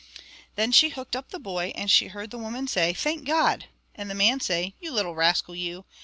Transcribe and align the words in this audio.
Then 0.55 0.71
she 0.71 0.89
hooked 0.89 1.15
up 1.15 1.29
the 1.29 1.37
boy, 1.37 1.73
and 1.75 1.91
she 1.91 2.07
heard 2.07 2.31
the 2.31 2.39
woman 2.39 2.67
say 2.67 2.91
"Thank 2.91 3.23
God!" 3.23 3.65
and 3.93 4.09
the 4.09 4.15
man 4.15 4.39
say 4.39 4.73
"You 4.79 4.91
little 4.91 5.13
rascal, 5.13 5.53
you!" 5.55 5.85